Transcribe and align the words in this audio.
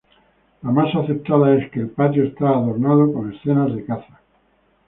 La 0.63 0.71
más 0.71 0.95
aceptada 0.95 1.55
es 1.57 1.69
que 1.69 1.79
el 1.81 1.91
patio 1.91 2.23
estaba 2.23 2.57
adornado 2.57 3.13
con 3.13 3.31
escenas 3.31 3.75
de 3.75 3.85
caza. 3.85 4.19